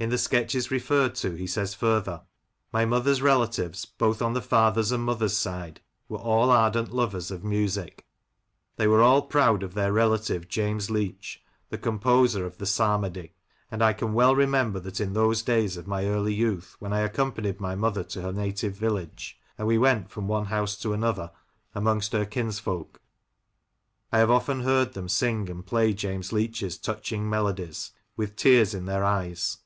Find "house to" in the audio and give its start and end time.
20.44-20.92